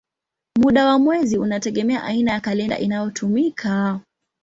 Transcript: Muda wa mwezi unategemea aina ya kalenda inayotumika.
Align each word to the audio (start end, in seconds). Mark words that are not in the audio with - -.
Muda 0.59 0.85
wa 0.85 0.99
mwezi 0.99 1.37
unategemea 1.37 2.03
aina 2.03 2.31
ya 2.31 2.39
kalenda 2.41 2.79
inayotumika. 2.79 3.99